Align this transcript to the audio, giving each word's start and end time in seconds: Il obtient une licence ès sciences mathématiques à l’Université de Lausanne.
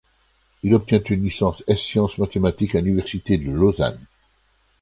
Il 0.63 0.73
obtient 0.73 0.99
une 1.03 1.21
licence 1.21 1.63
ès 1.67 1.75
sciences 1.75 2.17
mathématiques 2.17 2.73
à 2.73 2.81
l’Université 2.81 3.37
de 3.37 3.51
Lausanne. 3.51 4.03